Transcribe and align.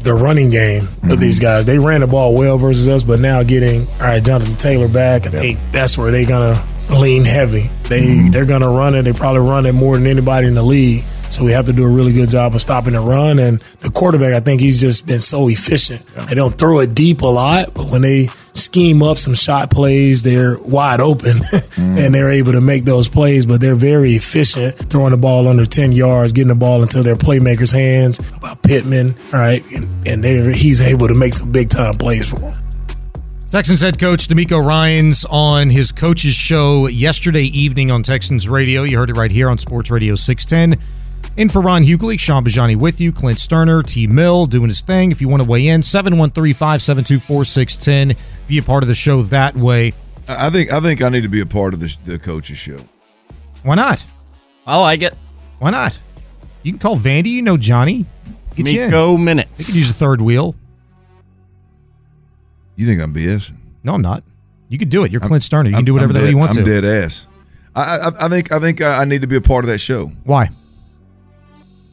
the 0.00 0.14
running 0.14 0.50
game 0.50 0.84
of 0.84 0.88
mm-hmm. 0.88 1.16
these 1.16 1.40
guys. 1.40 1.66
They 1.66 1.78
ran 1.78 2.00
the 2.00 2.06
ball 2.06 2.34
well 2.34 2.58
versus 2.58 2.88
us, 2.88 3.02
but 3.02 3.20
now 3.20 3.42
getting 3.42 3.82
all 4.00 4.06
right, 4.06 4.22
Jonathan 4.22 4.56
Taylor 4.56 4.88
back, 4.88 5.26
I 5.26 5.30
think 5.30 5.60
that's 5.72 5.96
where 5.98 6.10
they're 6.10 6.26
gonna 6.26 6.64
lean 6.90 7.24
heavy. 7.24 7.70
They 7.84 8.02
mm-hmm. 8.02 8.30
they're 8.30 8.44
gonna 8.44 8.68
run 8.68 8.94
it. 8.94 9.02
They 9.02 9.12
probably 9.12 9.48
run 9.48 9.66
it 9.66 9.72
more 9.72 9.96
than 9.96 10.06
anybody 10.06 10.46
in 10.46 10.54
the 10.54 10.62
league. 10.62 11.02
So 11.30 11.44
we 11.44 11.52
have 11.52 11.66
to 11.66 11.72
do 11.72 11.84
a 11.84 11.88
really 11.88 12.12
good 12.12 12.30
job 12.30 12.54
of 12.54 12.62
stopping 12.62 12.92
the 12.92 13.00
run. 13.00 13.38
And 13.38 13.58
the 13.80 13.90
quarterback, 13.90 14.34
I 14.34 14.40
think 14.40 14.60
he's 14.60 14.80
just 14.80 15.06
been 15.06 15.20
so 15.20 15.48
efficient. 15.48 16.06
They 16.28 16.34
don't 16.34 16.56
throw 16.56 16.80
it 16.80 16.94
deep 16.94 17.22
a 17.22 17.26
lot, 17.26 17.74
but 17.74 17.86
when 17.86 18.02
they 18.02 18.28
scheme 18.52 19.02
up 19.02 19.18
some 19.18 19.34
shot 19.34 19.70
plays, 19.70 20.22
they're 20.22 20.58
wide 20.60 21.00
open 21.00 21.38
mm. 21.38 21.96
and 21.96 22.14
they're 22.14 22.30
able 22.30 22.52
to 22.52 22.60
make 22.60 22.84
those 22.84 23.08
plays. 23.08 23.46
But 23.46 23.60
they're 23.60 23.74
very 23.74 24.14
efficient 24.14 24.76
throwing 24.90 25.10
the 25.10 25.16
ball 25.16 25.48
under 25.48 25.66
ten 25.66 25.92
yards, 25.92 26.32
getting 26.32 26.48
the 26.48 26.54
ball 26.54 26.82
into 26.82 27.02
their 27.02 27.14
playmakers' 27.14 27.72
hands. 27.72 28.18
About 28.32 28.62
Pittman, 28.62 29.14
all 29.32 29.40
right, 29.40 29.64
and, 29.72 30.06
and 30.06 30.54
he's 30.54 30.82
able 30.82 31.08
to 31.08 31.14
make 31.14 31.34
some 31.34 31.52
big 31.52 31.70
time 31.70 31.96
plays 31.98 32.28
for 32.28 32.38
them. 32.38 32.54
Texans 33.48 33.80
head 33.80 33.98
coach 34.00 34.26
DeMeco 34.26 34.62
Ryans 34.62 35.24
on 35.30 35.70
his 35.70 35.92
coach's 35.92 36.34
show 36.34 36.88
yesterday 36.88 37.44
evening 37.44 37.92
on 37.92 38.02
Texans 38.02 38.48
Radio. 38.48 38.82
You 38.82 38.98
heard 38.98 39.08
it 39.08 39.16
right 39.16 39.30
here 39.30 39.48
on 39.48 39.56
Sports 39.56 39.88
Radio 39.88 40.16
610. 40.16 40.84
In 41.36 41.50
for 41.50 41.60
Ron 41.60 41.82
Hughley, 41.82 42.18
Sean 42.18 42.42
Bajani 42.44 42.80
with 42.80 42.98
you, 42.98 43.12
Clint 43.12 43.38
Stoerner, 43.38 43.82
T. 43.86 44.06
Mill 44.06 44.46
doing 44.46 44.68
his 44.68 44.80
thing. 44.80 45.10
If 45.10 45.20
you 45.20 45.28
want 45.28 45.42
to 45.42 45.48
weigh 45.48 45.68
in, 45.68 45.82
713 45.82 46.54
572 46.54 47.18
4610. 47.18 48.16
Be 48.46 48.56
a 48.58 48.62
part 48.62 48.82
of 48.82 48.88
the 48.88 48.94
show 48.94 49.22
that 49.24 49.54
way. 49.54 49.92
I 50.28 50.46
I 50.46 50.50
think 50.50 50.72
I 50.72 50.80
think 50.80 51.02
I 51.02 51.10
need 51.10 51.22
to 51.22 51.28
be 51.28 51.40
a 51.42 51.46
part 51.46 51.74
of 51.74 51.80
the, 51.80 51.94
the 52.06 52.18
coach's 52.18 52.56
show. 52.56 52.78
Why 53.64 53.74
not? 53.74 54.04
I 54.66 54.80
like 54.80 55.02
it. 55.02 55.14
Why 55.58 55.70
not? 55.70 55.98
You 56.62 56.72
can 56.72 56.78
call 56.78 56.96
Vandy. 56.96 57.26
You 57.26 57.42
know 57.42 57.58
Johnny. 57.58 58.06
Get 58.54 58.66
you 58.68 58.80
in. 58.84 58.90
Miko 58.90 59.16
They 59.18 59.22
minutes. 59.24 59.66
could 59.66 59.74
use 59.76 59.90
a 59.90 59.94
third 59.94 60.22
wheel. 60.22 60.54
You 62.76 62.86
think 62.86 63.00
I'm 63.02 63.12
BSing? 63.12 63.58
No, 63.84 63.92
I'm 63.94 64.02
not. 64.02 64.24
You 64.68 64.78
could 64.78 64.88
do 64.88 65.04
it. 65.04 65.12
You're 65.12 65.20
Clint 65.20 65.42
Stoerner. 65.42 65.68
You 65.68 65.76
can 65.76 65.84
do 65.84 65.92
whatever 65.92 66.10
I'm 66.10 66.14
the 66.14 66.20
hell 66.20 66.30
you 66.30 66.38
want 66.38 66.52
to. 66.54 66.60
I'm 66.60 66.64
dead 66.64 66.84
ass. 66.84 67.28
I, 67.74 67.80
I 67.80 68.24
I 68.24 68.28
think 68.30 68.52
I 68.52 68.58
think 68.58 68.80
I 68.80 69.04
need 69.04 69.20
to 69.20 69.28
be 69.28 69.36
a 69.36 69.40
part 69.42 69.64
of 69.64 69.68
that 69.70 69.78
show. 69.78 70.06
Why? 70.24 70.48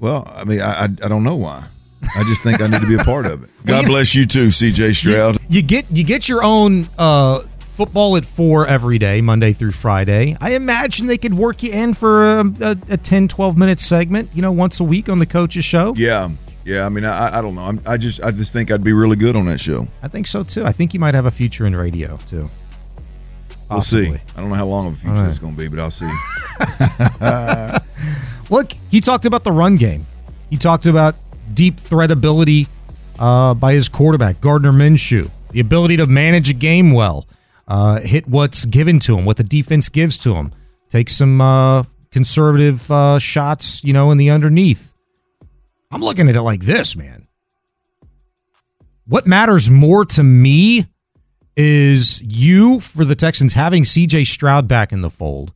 Well, 0.00 0.30
I 0.34 0.44
mean, 0.44 0.60
I 0.60 0.82
I, 0.82 0.84
I 0.84 1.08
don't 1.08 1.24
know 1.24 1.36
why. 1.36 1.64
I 2.02 2.22
just 2.24 2.42
think 2.42 2.60
I 2.60 2.66
need 2.66 2.80
to 2.80 2.86
be 2.86 2.94
a 2.94 3.04
part 3.04 3.26
of 3.26 3.42
it. 3.42 3.50
God 3.66 3.82
you- 3.82 3.88
bless 3.88 4.14
you 4.14 4.26
too, 4.26 4.50
C.J. 4.50 4.92
Stroud. 4.92 5.38
You 5.48 5.62
get 5.62 5.90
you 5.90 6.04
get 6.04 6.28
your 6.28 6.42
own 6.44 6.88
uh, 6.98 7.40
football 7.60 8.16
at 8.16 8.24
four 8.24 8.66
every 8.66 8.98
day, 8.98 9.20
Monday 9.20 9.52
through 9.52 9.72
Friday. 9.72 10.36
I 10.40 10.54
imagine 10.54 11.06
they 11.06 11.18
could 11.18 11.34
work 11.34 11.62
you 11.62 11.72
in 11.72 11.94
for 11.94 12.24
a, 12.24 12.44
a, 12.60 12.76
a 12.90 12.96
10, 12.96 13.28
12 13.28 13.56
minute 13.56 13.80
segment, 13.80 14.30
you 14.34 14.42
know, 14.42 14.52
once 14.52 14.80
a 14.80 14.84
week 14.84 15.08
on 15.08 15.18
the 15.18 15.26
coach's 15.26 15.64
show. 15.64 15.94
Yeah, 15.96 16.28
yeah. 16.64 16.86
I 16.86 16.88
mean, 16.88 17.04
I 17.04 17.38
I 17.38 17.42
don't 17.42 17.54
know. 17.54 17.62
I'm, 17.62 17.80
I 17.86 17.96
just 17.96 18.24
I 18.24 18.30
just 18.30 18.52
think 18.52 18.70
I'd 18.70 18.84
be 18.84 18.92
really 18.92 19.16
good 19.16 19.36
on 19.36 19.46
that 19.46 19.60
show. 19.60 19.86
I 20.02 20.08
think 20.08 20.26
so 20.26 20.42
too. 20.42 20.64
I 20.64 20.72
think 20.72 20.94
you 20.94 21.00
might 21.00 21.14
have 21.14 21.26
a 21.26 21.30
future 21.30 21.66
in 21.66 21.74
radio 21.74 22.16
too. 22.18 22.46
We'll 23.70 23.82
see. 23.82 24.14
I 24.36 24.40
don't 24.40 24.48
know 24.48 24.54
how 24.54 24.66
long 24.66 24.86
of 24.86 24.92
a 24.92 24.96
future 24.96 25.14
right. 25.14 25.24
that's 25.24 25.40
going 25.40 25.56
to 25.56 25.58
be, 25.58 25.68
but 25.68 25.80
I'll 25.80 25.90
see. 25.90 26.06
Look, 28.48 28.72
he 28.90 29.00
talked 29.00 29.26
about 29.26 29.44
the 29.44 29.52
run 29.52 29.76
game. 29.76 30.06
He 30.50 30.56
talked 30.56 30.86
about 30.86 31.14
deep 31.54 31.78
threat 31.78 32.10
ability 32.10 32.68
uh, 33.18 33.54
by 33.54 33.72
his 33.72 33.88
quarterback, 33.88 34.40
Gardner 34.40 34.72
Minshew. 34.72 35.30
The 35.50 35.60
ability 35.60 35.96
to 35.96 36.06
manage 36.06 36.50
a 36.50 36.54
game 36.54 36.92
well, 36.92 37.26
uh, 37.66 38.00
hit 38.00 38.28
what's 38.28 38.64
given 38.64 39.00
to 39.00 39.16
him, 39.16 39.24
what 39.24 39.36
the 39.36 39.44
defense 39.44 39.88
gives 39.88 40.18
to 40.18 40.34
him, 40.34 40.52
take 40.88 41.08
some 41.08 41.40
uh, 41.40 41.84
conservative 42.10 42.90
uh, 42.90 43.18
shots, 43.18 43.82
you 43.82 43.92
know, 43.92 44.10
in 44.10 44.18
the 44.18 44.30
underneath. 44.30 44.92
I'm 45.90 46.00
looking 46.00 46.28
at 46.28 46.36
it 46.36 46.42
like 46.42 46.62
this, 46.62 46.96
man. 46.96 47.22
What 49.06 49.26
matters 49.26 49.70
more 49.70 50.04
to 50.04 50.22
me 50.22 50.86
is 51.56 52.20
you 52.22 52.80
for 52.80 53.04
the 53.04 53.14
Texans 53.14 53.54
having 53.54 53.84
CJ 53.84 54.26
Stroud 54.26 54.68
back 54.68 54.92
in 54.92 55.00
the 55.00 55.10
fold 55.10 55.52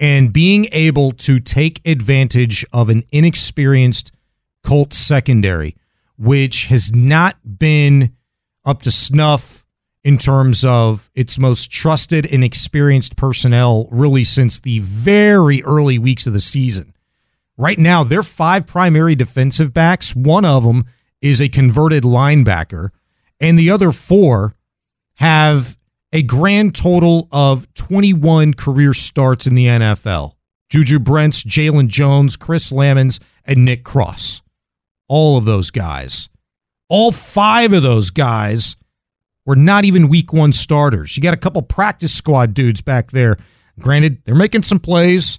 and 0.00 0.32
being 0.32 0.66
able 0.72 1.12
to 1.12 1.40
take 1.40 1.86
advantage 1.86 2.64
of 2.72 2.88
an 2.88 3.02
inexperienced 3.10 4.12
Colts 4.62 4.98
secondary, 4.98 5.76
which 6.16 6.66
has 6.66 6.94
not 6.94 7.58
been 7.58 8.14
up 8.64 8.82
to 8.82 8.90
snuff 8.90 9.64
in 10.04 10.18
terms 10.18 10.64
of 10.64 11.10
its 11.14 11.38
most 11.38 11.70
trusted 11.70 12.32
and 12.32 12.44
experienced 12.44 13.16
personnel 13.16 13.88
really 13.90 14.24
since 14.24 14.60
the 14.60 14.78
very 14.80 15.62
early 15.64 15.98
weeks 15.98 16.26
of 16.26 16.32
the 16.32 16.40
season. 16.40 16.94
Right 17.56 17.78
now, 17.78 18.04
their 18.04 18.22
five 18.22 18.66
primary 18.66 19.14
defensive 19.14 19.74
backs, 19.74 20.14
one 20.14 20.44
of 20.44 20.62
them 20.62 20.84
is 21.20 21.40
a 21.40 21.48
converted 21.48 22.04
linebacker, 22.04 22.90
and 23.40 23.58
the 23.58 23.70
other 23.70 23.90
four 23.90 24.54
have 25.14 25.76
a 26.12 26.22
grand 26.22 26.74
total 26.74 27.28
of 27.32 27.72
21 27.74 28.54
career 28.54 28.94
starts 28.94 29.46
in 29.46 29.54
the 29.54 29.66
NFL. 29.66 30.32
Juju 30.70 30.98
Brents, 30.98 31.42
Jaylon 31.44 31.88
Jones, 31.88 32.36
Chris 32.36 32.72
Lammons, 32.72 33.20
and 33.46 33.64
Nick 33.64 33.84
Cross. 33.84 34.42
All 35.08 35.38
of 35.38 35.44
those 35.44 35.70
guys. 35.70 36.28
All 36.88 37.12
five 37.12 37.72
of 37.72 37.82
those 37.82 38.10
guys 38.10 38.76
were 39.46 39.56
not 39.56 39.84
even 39.84 40.08
week 40.08 40.32
one 40.32 40.52
starters. 40.52 41.16
You 41.16 41.22
got 41.22 41.34
a 41.34 41.38
couple 41.38 41.62
practice 41.62 42.14
squad 42.14 42.52
dudes 42.52 42.82
back 42.82 43.10
there. 43.10 43.36
Granted, 43.78 44.24
they're 44.24 44.34
making 44.34 44.62
some 44.62 44.78
plays 44.78 45.38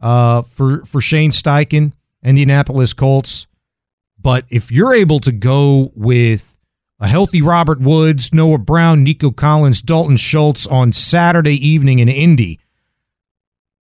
uh, 0.00 0.42
for, 0.42 0.84
for 0.84 1.00
Shane 1.00 1.30
Steichen, 1.30 1.92
Indianapolis 2.22 2.92
Colts. 2.92 3.46
But 4.20 4.44
if 4.50 4.70
you're 4.70 4.94
able 4.94 5.18
to 5.20 5.32
go 5.32 5.92
with 5.94 6.49
a 7.00 7.08
healthy 7.08 7.40
Robert 7.40 7.80
Woods, 7.80 8.32
Noah 8.32 8.58
Brown, 8.58 9.02
Nico 9.02 9.30
Collins, 9.30 9.80
Dalton 9.80 10.16
Schultz 10.16 10.66
on 10.66 10.92
Saturday 10.92 11.54
evening 11.66 11.98
in 11.98 12.08
Indy, 12.08 12.60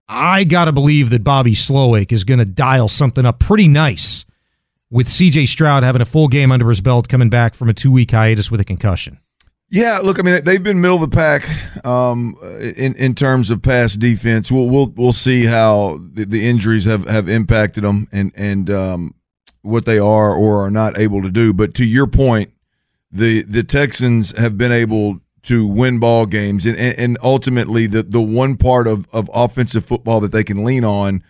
I 0.09 0.45
got 0.45 0.67
to 0.67 0.73
believe 0.73 1.11
that 1.11 1.25
Bobby 1.25 1.53
Slowik 1.53 2.13
is 2.13 2.25
going 2.25 2.39
to 2.39 2.45
dial 2.45 2.89
something 2.89 3.27
up 3.27 3.41
pretty 3.41 3.69
nice 3.69 4.25
with 4.91 5.09
CJ 5.09 5.49
Stroud 5.49 5.83
having 5.83 6.01
a 6.01 6.07
full 6.07 6.29
game 6.29 6.51
under 6.51 6.69
his 6.69 6.81
belt 6.81 7.09
coming 7.09 7.29
back 7.29 7.55
from 7.55 7.69
a 7.69 7.75
two 7.75 7.93
week 7.93 8.13
hiatus 8.13 8.51
with 8.51 8.61
a 8.61 8.65
concussion. 8.65 9.19
Yeah, 9.71 9.99
look, 10.03 10.19
I 10.19 10.23
mean, 10.23 10.39
they've 10.45 10.63
been 10.63 10.81
middle 10.81 11.03
of 11.03 11.11
the 11.11 11.15
pack 11.15 11.85
um, 11.85 12.37
in 12.75 12.95
in 12.97 13.15
terms 13.15 13.51
of 13.51 13.61
pass 13.61 13.97
defense. 13.97 14.51
We'll 14.51 14.71
we'll 14.71 14.95
we'll 14.97 15.13
see 15.13 15.45
how 15.45 15.99
the, 16.15 16.25
the 16.25 16.49
injuries 16.49 16.87
have, 16.87 17.07
have 17.07 17.29
impacted 17.29 17.85
them 17.85 18.09
and 18.11 18.33
and 18.35 18.71
um, 18.71 19.15
what 19.61 19.85
they 19.85 19.99
are 19.99 20.35
or 20.35 20.65
are 20.65 20.71
not 20.71 20.99
able 20.99 21.23
to 21.23 21.31
do. 21.31 21.53
But 21.53 21.75
to 21.75 21.85
your 21.85 22.07
point, 22.07 22.51
the 23.11 23.43
the 23.43 23.63
Texans 23.63 24.37
have 24.39 24.59
been 24.59 24.73
able 24.73 25.21
to 25.43 25.67
win 25.67 25.99
ball 25.99 26.27
games, 26.27 26.67
and 26.67 26.77
and, 26.79 27.17
ultimately 27.23 27.87
the 27.87 28.03
the 28.03 28.21
one 28.21 28.57
part 28.57 28.87
of 28.87 29.07
of 29.13 29.31
offensive 29.33 29.85
football 29.85 30.21
that 30.21 30.33
they 30.33 30.45
can 30.45 30.65
lean 30.65 30.85
on 30.85 31.23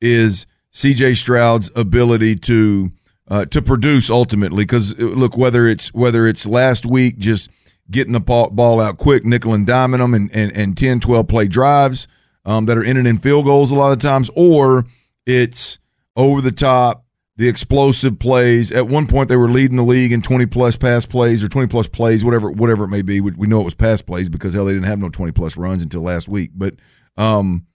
is 0.00 0.46
C.J. 0.70 1.14
Stroud's 1.14 1.70
ability 1.76 2.36
to 2.36 2.90
uh, 3.28 3.44
to 3.46 3.60
produce 3.62 4.10
ultimately. 4.10 4.64
Because 4.64 4.98
look, 4.98 5.36
whether 5.36 5.66
it's 5.66 5.92
whether 5.92 6.26
it's 6.26 6.46
last 6.46 6.86
week 6.86 7.18
just 7.18 7.50
getting 7.90 8.12
the 8.12 8.20
ball, 8.20 8.80
out 8.80 8.98
quick, 8.98 9.24
nickel 9.24 9.54
and 9.54 9.66
diming 9.66 9.98
them, 9.98 10.14
and, 10.14 10.30
and, 10.34 10.56
and 10.56 10.76
10, 10.76 11.00
12 11.00 11.28
play 11.28 11.46
drives 11.46 12.08
um, 12.44 12.66
that 12.66 12.76
are 12.76 12.84
in 12.84 12.96
and 12.96 13.06
in 13.06 13.18
field 13.18 13.44
goals 13.44 13.70
a 13.70 13.74
lot 13.74 13.92
of 13.92 13.98
times, 13.98 14.30
or 14.36 14.84
it's 15.24 15.78
over 16.16 16.40
the 16.40 16.52
top, 16.52 17.04
the 17.36 17.48
explosive 17.48 18.18
plays. 18.18 18.72
At 18.72 18.88
one 18.88 19.06
point, 19.06 19.28
they 19.28 19.36
were 19.36 19.50
leading 19.50 19.76
the 19.76 19.82
league 19.82 20.12
in 20.12 20.22
20 20.22 20.46
plus 20.46 20.76
pass 20.76 21.04
plays 21.06 21.44
or 21.44 21.48
20 21.48 21.68
plus 21.68 21.88
plays, 21.88 22.24
whatever 22.24 22.50
whatever 22.50 22.84
it 22.84 22.88
may 22.88 23.02
be. 23.02 23.20
We, 23.20 23.32
we 23.32 23.46
know 23.46 23.60
it 23.60 23.64
was 23.64 23.74
pass 23.74 24.02
plays 24.02 24.28
because 24.28 24.54
hell, 24.54 24.64
they 24.64 24.72
didn't 24.72 24.88
have 24.88 24.98
no 24.98 25.10
20 25.10 25.32
plus 25.32 25.56
runs 25.56 25.82
until 25.82 26.02
last 26.02 26.28
week. 26.28 26.50
But 26.54 26.74
um, 27.16 27.66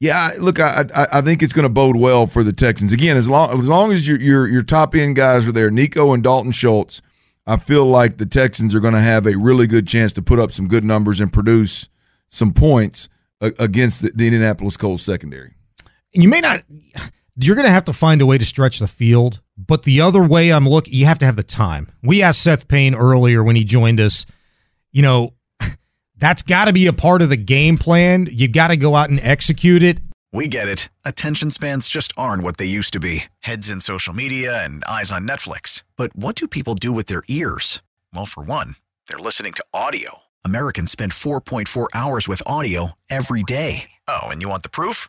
yeah, 0.00 0.30
look, 0.40 0.58
I 0.58 0.84
I, 0.94 1.06
I 1.14 1.20
think 1.20 1.42
it's 1.42 1.52
going 1.52 1.68
to 1.68 1.72
bode 1.72 1.96
well 1.96 2.26
for 2.26 2.42
the 2.42 2.52
Texans. 2.52 2.92
Again, 2.92 3.16
as 3.16 3.28
long 3.28 3.52
as 3.52 3.68
long 3.68 3.92
as 3.92 4.08
your 4.08 4.20
your 4.20 4.48
your 4.48 4.62
top 4.62 4.94
end 4.94 5.16
guys 5.16 5.48
are 5.48 5.52
there, 5.52 5.70
Nico 5.70 6.12
and 6.12 6.22
Dalton 6.22 6.52
Schultz, 6.52 7.00
I 7.46 7.58
feel 7.58 7.86
like 7.86 8.18
the 8.18 8.26
Texans 8.26 8.74
are 8.74 8.80
going 8.80 8.94
to 8.94 9.00
have 9.00 9.26
a 9.26 9.36
really 9.36 9.68
good 9.68 9.86
chance 9.86 10.12
to 10.14 10.22
put 10.22 10.40
up 10.40 10.50
some 10.50 10.66
good 10.66 10.84
numbers 10.84 11.20
and 11.20 11.32
produce 11.32 11.88
some 12.28 12.52
points 12.52 13.08
against 13.40 14.02
the, 14.02 14.12
the 14.14 14.26
Indianapolis 14.26 14.76
Colts 14.76 15.02
secondary. 15.02 15.54
And 16.12 16.22
you 16.22 16.28
may 16.28 16.40
not. 16.40 16.64
You're 17.36 17.54
going 17.54 17.66
to 17.66 17.72
have 17.72 17.84
to 17.86 17.92
find 17.92 18.20
a 18.20 18.26
way 18.26 18.38
to 18.38 18.44
stretch 18.44 18.78
the 18.78 18.88
field. 18.88 19.40
But 19.56 19.82
the 19.82 20.00
other 20.00 20.22
way 20.22 20.52
I'm 20.52 20.68
looking, 20.68 20.94
you 20.94 21.06
have 21.06 21.18
to 21.20 21.26
have 21.26 21.36
the 21.36 21.42
time. 21.42 21.88
We 22.02 22.22
asked 22.22 22.42
Seth 22.42 22.68
Payne 22.68 22.94
earlier 22.94 23.42
when 23.42 23.56
he 23.56 23.64
joined 23.64 24.00
us, 24.00 24.26
you 24.92 25.02
know, 25.02 25.34
that's 26.16 26.42
got 26.42 26.66
to 26.66 26.72
be 26.72 26.86
a 26.86 26.92
part 26.92 27.22
of 27.22 27.28
the 27.28 27.36
game 27.36 27.78
plan. 27.78 28.28
You've 28.30 28.52
got 28.52 28.68
to 28.68 28.76
go 28.76 28.94
out 28.94 29.10
and 29.10 29.20
execute 29.20 29.82
it. 29.82 30.00
We 30.32 30.46
get 30.46 30.68
it. 30.68 30.88
Attention 31.04 31.50
spans 31.50 31.88
just 31.88 32.12
aren't 32.16 32.44
what 32.44 32.56
they 32.56 32.64
used 32.64 32.92
to 32.92 33.00
be 33.00 33.24
heads 33.40 33.68
in 33.68 33.80
social 33.80 34.14
media 34.14 34.64
and 34.64 34.84
eyes 34.84 35.10
on 35.10 35.26
Netflix. 35.26 35.82
But 35.96 36.14
what 36.14 36.36
do 36.36 36.46
people 36.46 36.74
do 36.74 36.92
with 36.92 37.06
their 37.06 37.22
ears? 37.26 37.82
Well, 38.14 38.26
for 38.26 38.42
one, 38.42 38.76
they're 39.08 39.18
listening 39.18 39.54
to 39.54 39.64
audio. 39.74 40.18
Americans 40.44 40.92
spend 40.92 41.12
4.4 41.12 41.88
hours 41.92 42.28
with 42.28 42.42
audio 42.46 42.92
every 43.08 43.42
day. 43.42 43.90
Oh, 44.06 44.28
and 44.28 44.40
you 44.40 44.48
want 44.48 44.62
the 44.62 44.68
proof? 44.70 45.08